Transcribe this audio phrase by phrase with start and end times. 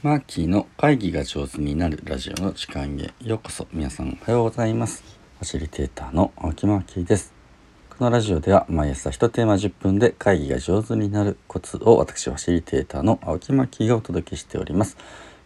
[0.00, 3.66] マーキーの会議が上手になるラジオの時間へようこそ。
[3.72, 5.02] 皆さんおはようございます。
[5.02, 7.32] ファシリテーターの青木マーキーです。
[7.90, 14.96] このラジオでは毎朝1テーマ10分で会議が上手になるコツを私ファシリテーターの青木マーキーがお届けしております。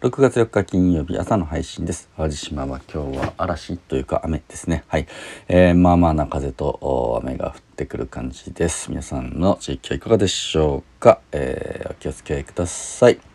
[0.03, 2.11] 6月4日金曜日朝の配信です。
[2.19, 4.85] 淡路島は今日は嵐というか雨ですね。
[4.87, 5.07] はい、
[5.49, 8.91] えー、まあまあな風と雨が降ってくる感じです。
[8.91, 13.32] 皆さんの地域はいかがでしょうか、えー、お気をつけください。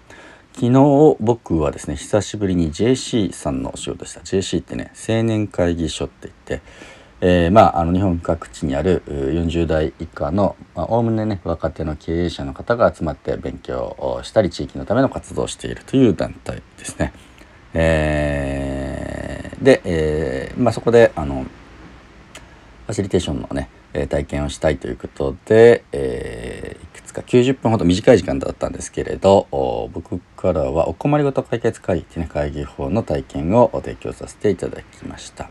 [0.59, 6.61] 昨日僕はですね久しぶりに JC さんのお仕事した JC ってね青年会議所って言って、
[7.21, 17.13] えー、まああの日本各地にある40代以下のおおむねね若手の経営者の方が集まって勉強をしたり地域のための活動をしているという団体ですね。
[17.75, 23.69] えー、で、えーまあ、そこであのファシリテーションのね
[24.09, 26.46] 体験をしたいということで、えー、
[27.21, 29.47] か90分ほど短い時間だったんですけれど
[29.93, 35.49] 僕からはお困りごと解決会議ってね会議法の体験を提供させていただきました。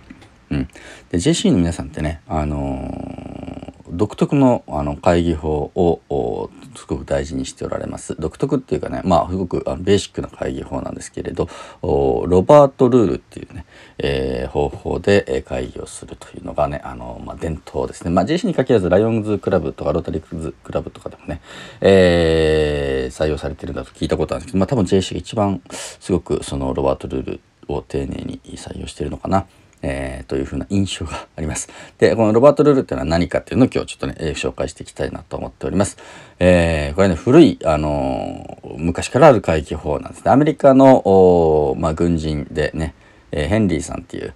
[0.49, 0.69] うん、
[1.11, 3.46] で JC の皆さんってね、あのー、
[3.91, 11.49] 独特のあの会議法をすごく大事にしておられます独特っていうかねまあすごくあのベーシックな会議法なんですけれど
[11.83, 13.65] ロバートルールっていうね、
[13.99, 21.41] えー、方法で会議をするというのがねあの、まあ、伝統ですねまあ JC に限らずライオンズクラブとかロータリーズクラブとかでもね、
[21.81, 29.47] えー、採用されてるんだと聞いたことあるんですけどまあ多分 JC が一番すごくそのロバートルールを丁寧に採用してるのかな。
[29.89, 31.69] えー、というふうな印象があります。
[31.99, 35.97] で、このロバート・ルールっていうのは何かっていうのを今日ちょっとね、えー、紹介していきたいなと思っております。
[36.41, 40.33] えー、これね、古い、あの昔からある海域法なんですね。
[40.33, 42.95] アメリカの、まあ、軍人でね、
[43.31, 44.35] えヘンリーさんっていう、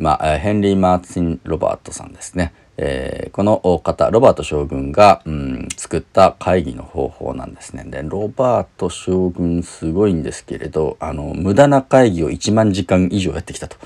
[0.00, 2.52] まあ、ヘンリー・マーティン・ロバートさんですね。
[2.76, 7.84] えー、この方ロバート将軍が、うん、作った会議の方法なんですね。
[7.86, 13.76] でロバート将軍すごいんですけれどあの無駄な会議を1万時間以上やってきたと。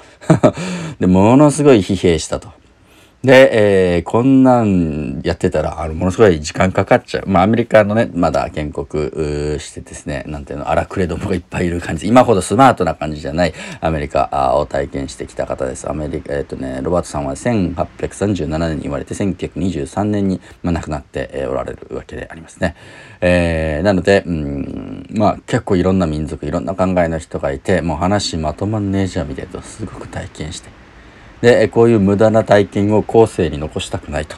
[1.00, 2.48] でものすごい疲弊したと。
[3.24, 7.24] で、えー、こんなんやってたら、あの、ものすごい時間かかっちゃう。
[7.26, 9.10] まあ、アメリカのね、まだ建国
[9.58, 12.06] してですね、なんていうの、荒くれどもがいっぱいいる感じ。
[12.06, 15.90] 今ほどスマートな感じじゃないアメリカを体験してきた方です。
[15.90, 22.76] アメリカ、えっ、ー、とね、ロバートさんは1837年に言われて、1923年に、まあ、亡くなっておられるわけでありますね。
[23.20, 30.87] えー、なので、うん、まあ、結構いろんな民族、いろんな考えの人がいて、もう話まとまんねえじゃんみたいなすごく体験して。
[31.40, 34.36] でこういう無駄な体験を後世に残したくないと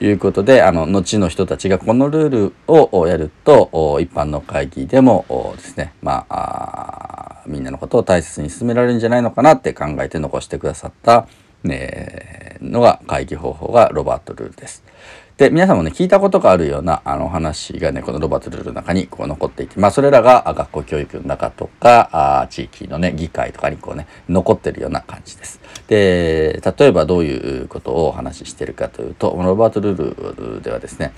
[0.00, 11.28] いうことであの後の人たちがこのルールをやると一般の会議でもですねまあみんなのことを大切に進められるんじゃないのかなって考えて残してくださった、
[11.62, 14.82] ね、のが会議方法がロバート・ルールです。
[15.36, 22.08] で、皆さんもね、聞いたことがあるような、あの話がね、このロバートルールの中にこう残っていて、まあ、それらが学校教育の中とか、
[22.40, 25.60] あ地域のね、議会とかにこうね、残ってるような感じです。
[25.88, 31.12] で、例えばどういうことをお話ししてるかというと、ロバートルールではですね、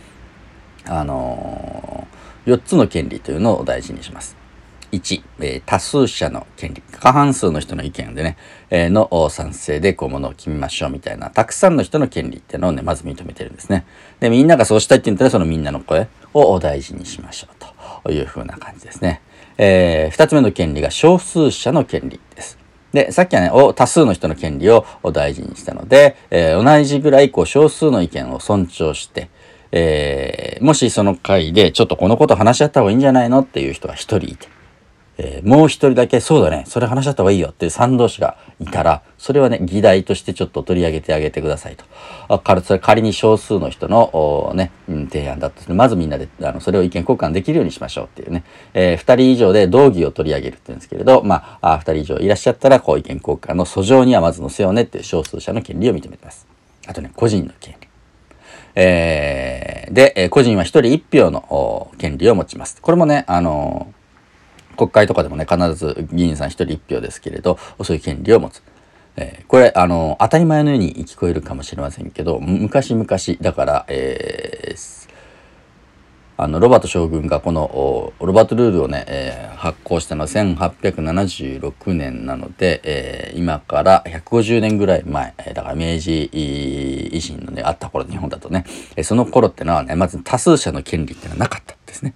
[0.86, 4.47] あのー、4つの権利というのを大事にします。
[4.92, 8.36] 1、えー、多数者の権利過半数の人の意見でね、
[8.70, 13.86] え、の賛成でこうものを決めましょうみたいなたくさんの人の権利っていうのをねまず認めてるんですね。
[14.20, 19.20] でみんながそうしたいって言ったらそのみんなの声を大事にしましょうというふうな感じですね、
[19.56, 22.58] えー、2つ目の権利が少数者の権利です。
[22.92, 29.28] で、さっきはね、多数の人の権利を大事にしたので、えー、同じぐらいこう少数の意見を尊重して、
[29.72, 34.48] えー、もしその回でちょっとこのこと話し合った方がいいんじゃないのっていう人が一人いて、
[35.20, 41.84] えー、もう一人だけ、そうだね、それ話し合った方がいいよっていう賛同士がいたら、それはね、議題としてちょっと取り上げてあげてくださいと。
[42.28, 45.74] あかそれ仮に少数の人の、ね、うん、提案だとする。
[45.74, 48.44] まずみんなで、あの、それを意見交換できるようにしましょうっていうね。
[48.74, 56.46] えー、二人以上で道義を取り上げるって言うんですけれど、まあ、あ二人以上いらっしゃったら、こう意見交換の訴状にはまず載せようねっていう少数者の権利を認めてます。
[56.86, 57.88] あとね、個人の権利。
[58.76, 62.80] えー、で、個人は一人一票の権利を持ちます。
[62.80, 63.92] これもね、あの
[64.78, 68.62] 国会とかでもね、必ず議員さん一人一票ですけれど、そういう権利を持つ。
[69.16, 73.06] えー、これ、あの、当たり前のように聞こえるかもしれませんけど、昔々、
[73.40, 75.08] だから、えー、
[76.36, 88.64] あの、ロバート将軍がこの、ロバートルールをね、えー、発行したのは1876年なので、えー、今から150年ぐらい前、だから明治維新のね、あった頃、日本だとね、
[89.02, 92.14] その頃ってのはね、まず多数者の権利ってのはなかったんですね。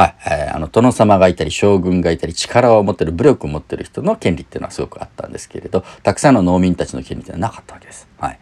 [0.00, 8.08] はい、えー、あの、殿様がいたり、将軍がいたり、力を持ってる、武力を持ってる人の権利っていうのはすごくあったんですけれど、たくさんの農民たちの権利っていうのはなかったわけです。
[8.18, 8.38] はい。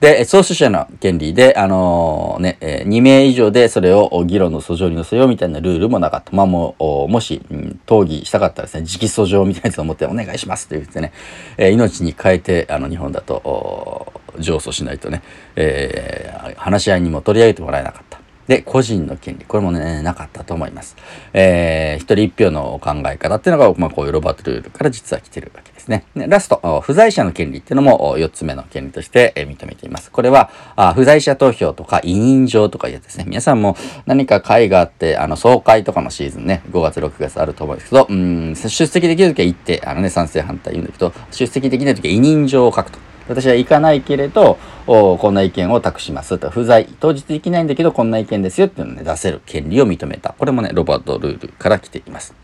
[0.00, 6.34] で、創始者の権利で、あのー、ね、えー、2名以上でそれを議論の訴状に載せようみたいなルールもなかった。
[6.34, 11.12] まあもう、もし、うん、討議したかったらですね、直訴状みたいなやつを持ってお願いしますと言ってね、
[11.58, 15.22] えー、命に変えて、あの、日本だと、上訴しないとね、
[15.56, 18.21] えー、話し合いにも取り上げてもらえなかった。
[18.52, 19.46] で、個人の権利。
[19.46, 20.94] これもね、なかったと思います。
[21.32, 26.04] えー、一人一票の考え方っていうのが、まあ、こういうロバートルールから実は来てるわけですね。
[26.14, 30.10] でラスト、不在者の権利っていうのも4つ目の権利として認めています。
[30.10, 33.24] これは、あ不在者投票とか委任状とかいうやつですね。
[33.26, 43.11] 皆さんも何か会があって、あの、総会とかのシーズンね、5月、6月あると思うんですけど、うん、出席できるときは行って、あのね、賛成反対言うんだけど、出席できないときは委任状を書くと。
[43.28, 46.50] 私は行かないけれど、こんな意見を託しますと。
[46.50, 50.34] 不在、当日できないんだけど、こんな意見ですよっていうのをね、出せる権利を認めた。
[50.36, 52.34] これもね、ロバートルールから来ています。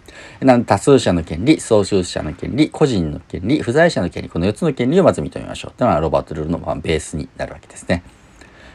[0.41, 5.73] なん多数者の権利、創集者の権利、個人の権利、不在者の権利、この4つの権利をまず認めましょう。
[5.77, 8.03] というのはロバートルールのベースになるわけですね。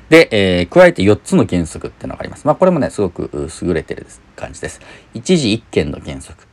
[0.09, 2.45] で、えー、加えて4つの原則っていうのがあります。
[2.45, 3.29] まあ、これもね、すごく
[3.61, 4.05] 優れてる
[4.35, 4.81] 感じです。
[5.13, 6.52] 一時一件の原則。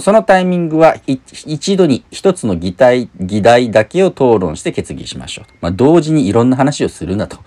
[0.00, 5.44] そのタイミングは一度に一つの議題議題だけを討論して決議しましょう。
[5.60, 7.38] まあ、同時にいろんな話をするなと。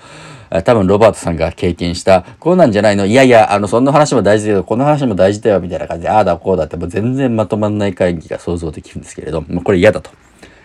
[0.63, 10.09] 多分ロバートさんが経験した、こうなんじゃないのいやいや、あの、そんな話も大事だけど、この話も大事だよ、みたいな感じで、ああだこうだってもう全然まとまんない会議が想像できるんですけれども、これ嫌だと。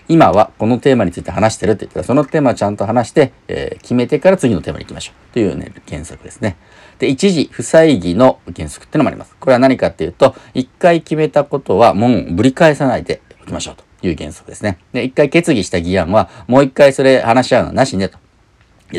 [0.09, 5.33] 今はこのテーマについて話してるって言ったら、そのテーマをちゃんと話して、えー、決めてから次のテーマに行きましょう。
[5.33, 6.57] というね、原則ですね。
[6.99, 9.35] で、一時不採議の原則ってのもあります。
[9.39, 14.79] これは何かっていうと、一回決めたことはもうぶり返さないでおきましょうという原則ですね。
[14.93, 18.19] で、一回決議した議案は、もう一回それ話し合うのはなしねと。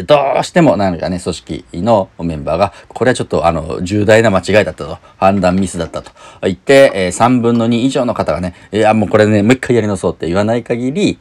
[0.01, 6.11] どうしても何かね、組織のメンバーが、これはちょっとあの、重大な間違いだったと、判断ミスだったと
[6.41, 11.19] 言って、えー、3分の2以上の方がね、いや、もうこれね、もう一回やり直そうって言わない限り、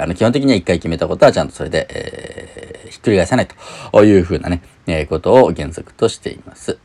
[0.00, 3.48] あの、基本的には一回決めたことはちゃんとそれで、えー、ひっくり返さない
[3.92, 6.78] というふうなね、えー、ことを原則としています。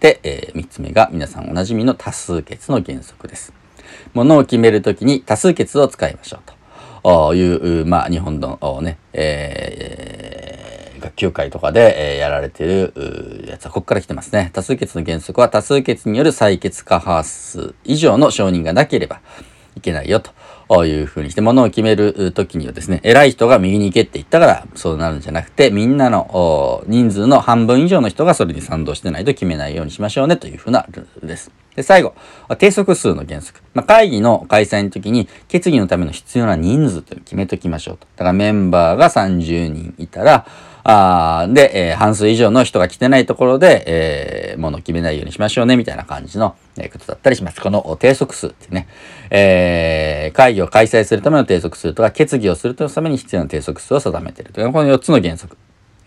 [0.00, 3.52] で、えー、3つ目が皆さんおなじみの多数決の原則です。
[4.12, 6.63] ものを決めるときに多数決を使いましょうと。
[7.34, 14.50] いう、まあ、日本のね、えー、学級会とかで、えー、やられてるやつはここから来てますね。
[14.52, 19.20] 多数決の原則は多数決による採決過半数以上の承認がなければ
[19.76, 20.32] いけないよと。
[20.86, 31.50] いうふうにして、ものを決めるときにはですね、偉い人が右に行けって言ったからそうなるんじゃなくて、みんなの人数の半分以上の人がそれに賛同してないと決めないようにしましょうねというふうなルールです。
[31.76, 32.14] で、最後、
[32.58, 33.60] 定則数の原則。
[33.74, 38.06] まあ、会議の開催の時に決議のための必要な人数というのを決めときましょうと。
[38.16, 40.46] だからメンバーが30人いたら、
[40.86, 47.60] あで、えー、半数以上の人が来てないところで、えー、ものを決めないようにしましょうね、みたいな感じの、え、ことだったりします。
[47.60, 48.86] この定則数ってね、
[49.30, 55.56] えー、会議を開催するための定則数とか、決議をするために必要な定則数を定めているという、この4つの原則。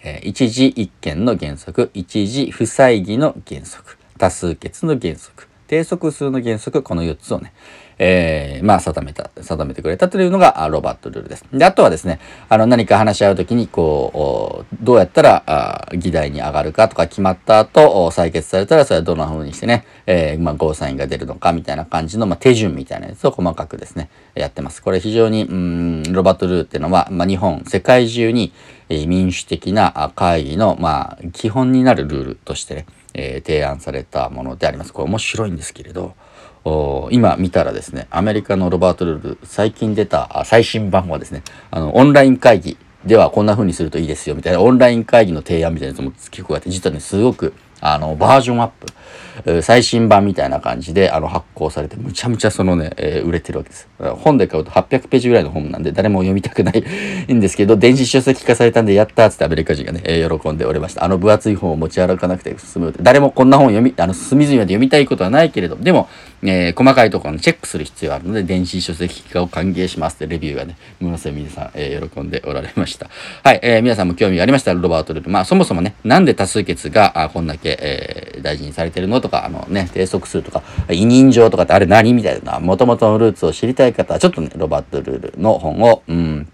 [0.04, 7.54] えー、一時一件の原則、一時不採議の原則、多数決の原則、定則数の原則、この4つをね、
[8.00, 11.46] えー、まあ、定めた、定めてくれたというのが、ロバットルールです。
[11.52, 24.84] で、あとはですね、あの、何か話し合うときに、こう、どうやったら、議題に上がるかとか決まった後、採決されたら、それはどんな風にしてね、えー、まあ、ゴーサインが出るのか、みたいな感じの、まあ、手順みたいなやつを細かくですね、やってます。
[24.84, 28.54] これ非常に、うん、ロバットルールっていうのは、まあ、日本、世界中に、
[28.90, 34.94] 民主的な会議の、まあ、基本になるルールとしてね、えー、提案されたものであります。
[34.94, 36.15] これ面白いんですけれど、
[37.12, 53.88] 今見たらですね、アメリカのロバート・ルール、最近出た最新版はですね、あの、オンライン会議ではこんな風にするといいですよみたいな、オンライン会議の提案みたいなやつも結構あって、実はね、すごくあの、バージョンアップ、最新版みたいな感じで、あの、発行されて、むちゃむちゃそのね、えー、売れてるわけです。
[54.19, 56.84] 本で買うと800ページぐらいの本なんで、誰も読みたくない
[57.34, 61.04] んですけど、電子書籍化されたんで、やったーってアメリカ人がね、えー、喜んでおりました。
[61.04, 62.94] あの分厚い本を持ち歩かなくて進む。
[63.00, 66.10] 誰もこんな本読み、あの、隅々まで読みたいことはないけれど、でも、
[66.44, 73.10] えー、細かいところのチェックする必要があるので、電子書籍化を歓迎しますってレビューがね、ものすごい皆さん、えー、喜んでおられました。
[73.44, 75.30] はい、えー、皆さんも興味がありましたら、ロバート・ルール。
[75.32, 86.48] まあ、そもそもね、なんで多数決が、あこんだけ、えー、大事にされてるのとか、あのね、定則数とか、委任状とかってあれ何みたいな、もともとのルーツを知りたい方は、ちょっとね、ロバート・ルールの本を、うん、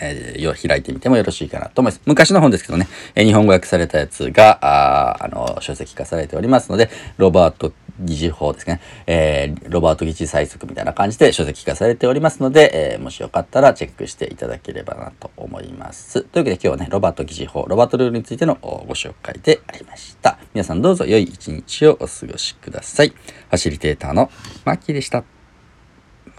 [0.00, 2.02] えー、開いてみてもよろしいかなと思います。
[2.06, 16.22] 昔の本ですけどね、えー、日本語訳されたやつが、ああの、書籍化されておりますので、ロバート議事法ですね、えー、ロバート議事催促みたいな感じで書籍化されておりますので、えー、もしよかったらチェックしていただければなと思います。
[16.22, 20.38] というわけで今日はね、ロバート議事法、ロバートルールについてのご紹介でありました。
[20.54, 23.08] 皆さんどうぞ良い一日をお過ごしください。
[23.10, 24.30] ファシリテーターの
[24.64, 25.39] マッキーでした。